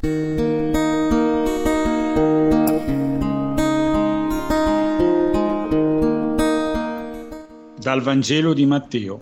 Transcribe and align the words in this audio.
Dal 0.00 0.10
Vangelo 8.00 8.52
di 8.52 8.64
Matteo. 8.64 9.20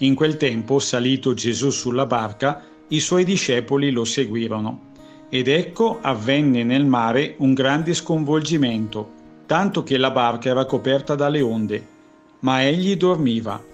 In 0.00 0.14
quel 0.14 0.36
tempo, 0.36 0.80
salito 0.80 1.32
Gesù 1.32 1.70
sulla 1.70 2.04
barca, 2.04 2.62
i 2.88 3.00
suoi 3.00 3.24
discepoli 3.24 3.90
lo 3.90 4.04
seguirono. 4.04 4.90
Ed 5.30 5.48
ecco 5.48 6.00
avvenne 6.02 6.62
nel 6.62 6.84
mare 6.84 7.36
un 7.38 7.54
grande 7.54 7.94
sconvolgimento, 7.94 9.12
tanto 9.46 9.82
che 9.82 9.96
la 9.96 10.10
barca 10.10 10.50
era 10.50 10.66
coperta 10.66 11.14
dalle 11.14 11.40
onde, 11.40 11.86
ma 12.40 12.62
egli 12.62 12.98
dormiva. 12.98 13.64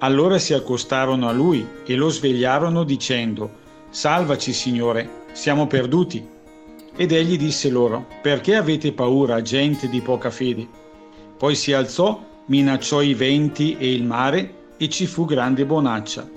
Allora 0.00 0.38
si 0.38 0.52
accostarono 0.52 1.26
a 1.26 1.32
lui 1.32 1.66
e 1.86 1.94
lo 1.94 2.10
svegliarono 2.10 2.84
dicendo, 2.84 3.56
Salvaci, 3.88 4.52
Signore, 4.52 5.19
siamo 5.32 5.66
perduti. 5.66 6.26
Ed 6.96 7.12
egli 7.12 7.38
disse 7.38 7.70
loro, 7.70 8.06
Perché 8.20 8.56
avete 8.56 8.92
paura, 8.92 9.42
gente 9.42 9.88
di 9.88 10.00
poca 10.00 10.30
fede? 10.30 10.66
Poi 11.36 11.54
si 11.54 11.72
alzò 11.72 12.22
minacciò 12.46 13.00
i 13.00 13.14
venti 13.14 13.76
e 13.78 13.92
il 13.92 14.04
mare 14.04 14.54
e 14.76 14.88
ci 14.88 15.06
fu 15.06 15.24
grande 15.24 15.64
bonaccia. 15.64 16.28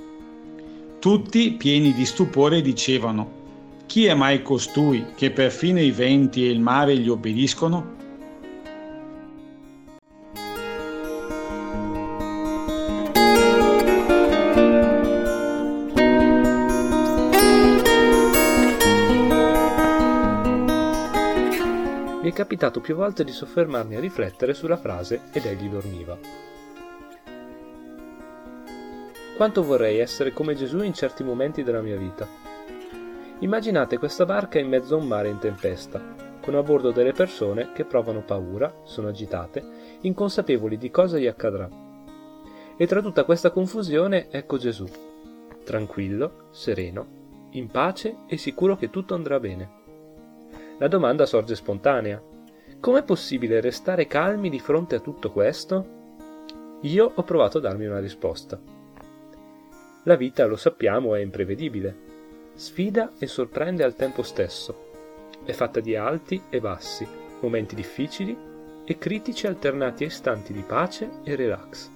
Tutti, 0.99 1.51
pieni 1.53 1.93
di 1.93 2.05
stupore, 2.05 2.61
dicevano, 2.61 3.41
Chi 3.85 4.05
è 4.05 4.13
mai 4.13 4.41
costui 4.41 5.07
che 5.15 5.31
perfino 5.31 5.79
i 5.79 5.91
venti 5.91 6.45
e 6.45 6.49
il 6.49 6.59
mare 6.59 6.97
gli 6.97 7.09
obbediscono? 7.09 8.01
È 22.33 22.35
capitato 22.35 22.81
più 22.81 22.95
volte 22.95 23.23
di 23.23 23.31
soffermarmi 23.31 23.95
a 23.95 23.99
riflettere 23.99 24.55
sulla 24.55 24.75
frase 24.75 25.21
ed 25.31 25.45
egli 25.45 25.69
dormiva. 25.69 26.17
Quanto 29.37 29.63
vorrei 29.63 29.99
essere 29.99 30.33
come 30.33 30.55
Gesù 30.55 30.81
in 30.81 30.93
certi 30.93 31.23
momenti 31.23 31.61
della 31.61 31.81
mia 31.81 31.95
vita. 31.95 32.27
Immaginate 33.39 33.99
questa 33.99 34.25
barca 34.25 34.57
in 34.57 34.67
mezzo 34.67 34.95
a 34.95 34.97
un 34.97 35.07
mare 35.07 35.29
in 35.29 35.37
tempesta, 35.37 36.01
con 36.41 36.55
a 36.55 36.63
bordo 36.63 36.91
delle 36.91 37.11
persone 37.11 37.71
che 37.71 37.85
provano 37.85 38.23
paura, 38.23 38.81
sono 38.83 39.09
agitate, 39.09 39.63
inconsapevoli 40.01 40.77
di 40.77 40.89
cosa 40.89 41.19
gli 41.19 41.27
accadrà. 41.27 41.69
E 42.75 42.87
tra 42.87 43.01
tutta 43.01 43.25
questa 43.25 43.51
confusione 43.51 44.29
ecco 44.31 44.57
Gesù, 44.57 44.87
tranquillo, 45.63 46.47
sereno, 46.49 47.49
in 47.51 47.67
pace 47.67 48.23
e 48.27 48.37
sicuro 48.37 48.75
che 48.75 48.89
tutto 48.89 49.13
andrà 49.13 49.39
bene. 49.39 49.82
La 50.83 50.89
domanda 50.89 51.25
sorge 51.25 51.55
spontanea. 51.55 52.21
Com'è 52.81 53.03
possibile 53.03 53.61
restare 53.61 54.05
calmi 54.05 54.49
di 54.49 54.59
fronte 54.59 54.95
a 54.95 54.99
tutto 54.99 55.31
questo? 55.31 55.87
Io 56.81 57.09
ho 57.15 57.23
provato 57.23 57.59
a 57.59 57.61
darmi 57.61 57.85
una 57.85 58.01
risposta. 58.01 58.59
La 60.03 60.15
vita, 60.17 60.45
lo 60.45 60.57
sappiamo, 60.57 61.15
è 61.15 61.21
imprevedibile. 61.21 61.95
Sfida 62.55 63.13
e 63.17 63.27
sorprende 63.27 63.85
al 63.85 63.95
tempo 63.95 64.23
stesso. 64.23 64.89
È 65.45 65.53
fatta 65.53 65.79
di 65.79 65.95
alti 65.95 66.41
e 66.49 66.59
bassi, 66.59 67.07
momenti 67.39 67.75
difficili 67.75 68.37
e 68.83 68.97
critici 68.97 69.47
alternati 69.47 70.03
a 70.03 70.07
istanti 70.07 70.51
di 70.51 70.63
pace 70.67 71.09
e 71.23 71.37
relax. 71.37 71.89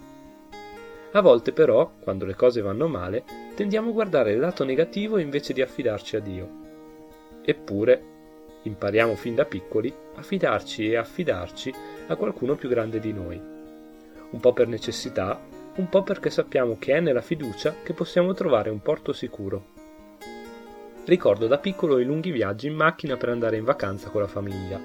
A 1.11 1.19
volte 1.19 1.51
però, 1.51 1.91
quando 1.99 2.25
le 2.25 2.35
cose 2.35 2.61
vanno 2.61 2.87
male, 2.87 3.25
tendiamo 3.53 3.89
a 3.89 3.93
guardare 3.93 4.31
il 4.31 4.39
lato 4.39 4.63
negativo 4.63 5.17
invece 5.17 5.51
di 5.51 5.61
affidarci 5.61 6.15
a 6.15 6.19
Dio. 6.21 6.49
Eppure 7.43 8.15
impariamo 8.67 9.15
fin 9.15 9.35
da 9.35 9.45
piccoli 9.45 9.93
a 10.15 10.21
fidarci 10.21 10.89
e 10.89 10.95
affidarci 10.97 11.73
a 12.07 12.15
qualcuno 12.15 12.55
più 12.55 12.69
grande 12.69 12.99
di 12.99 13.11
noi. 13.11 13.41
Un 14.29 14.39
po' 14.39 14.53
per 14.53 14.67
necessità, 14.67 15.39
un 15.75 15.89
po' 15.89 16.03
perché 16.03 16.29
sappiamo 16.29 16.77
che 16.79 16.93
è 16.93 16.99
nella 16.99 17.21
fiducia 17.21 17.75
che 17.83 17.93
possiamo 17.93 18.33
trovare 18.33 18.69
un 18.69 18.81
porto 18.81 19.13
sicuro. 19.13 19.75
Ricordo 21.05 21.47
da 21.47 21.57
piccolo 21.57 21.99
i 21.99 22.03
lunghi 22.03 22.31
viaggi 22.31 22.67
in 22.67 22.75
macchina 22.75 23.15
per 23.15 23.29
andare 23.29 23.57
in 23.57 23.63
vacanza 23.63 24.09
con 24.09 24.21
la 24.21 24.27
famiglia. 24.27 24.79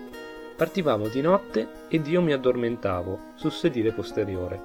Partivamo 0.55 1.09
di 1.09 1.21
notte 1.21 1.67
ed 1.89 2.07
io 2.07 2.23
mi 2.23 2.33
addormentavo 2.33 3.19
sul 3.35 3.51
sedile 3.51 3.91
posteriore, 3.91 4.61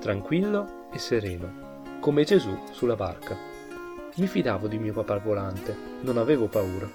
tranquillo 0.00 0.88
e 0.92 0.98
sereno, 0.98 1.82
come 2.00 2.24
Gesù 2.24 2.58
sulla 2.72 2.96
barca. 2.96 3.36
Mi 4.16 4.26
fidavo 4.26 4.66
di 4.66 4.78
mio 4.78 4.92
papà 4.92 5.18
volante, 5.18 5.76
non 6.00 6.18
avevo 6.18 6.46
paura. 6.46 6.90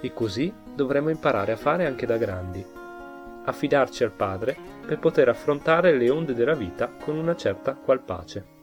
E 0.00 0.12
così 0.12 0.52
dovremmo 0.74 1.10
imparare 1.10 1.52
a 1.52 1.56
fare 1.56 1.86
anche 1.86 2.06
da 2.06 2.16
grandi, 2.16 2.64
affidarci 3.44 4.04
al 4.04 4.12
Padre 4.12 4.56
per 4.86 4.98
poter 4.98 5.28
affrontare 5.28 5.96
le 5.96 6.10
onde 6.10 6.34
della 6.34 6.54
vita 6.54 6.88
con 6.88 7.16
una 7.16 7.36
certa 7.36 7.74
qual 7.74 8.00
pace. 8.00 8.58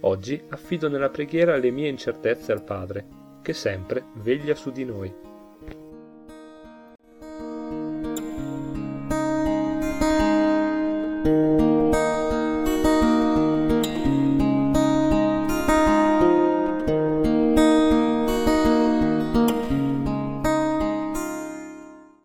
Oggi 0.00 0.42
affido 0.50 0.88
nella 0.88 1.08
preghiera 1.08 1.56
le 1.56 1.70
mie 1.70 1.88
incertezze 1.88 2.52
al 2.52 2.62
Padre, 2.62 3.06
che 3.42 3.52
sempre 3.52 4.04
veglia 4.14 4.54
su 4.54 4.70
di 4.70 4.84
noi. 4.84 5.33